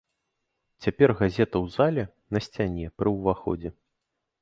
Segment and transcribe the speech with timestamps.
[0.85, 2.03] Цяпер газета ў зале
[2.33, 3.69] на сцяне пры ўваходзе.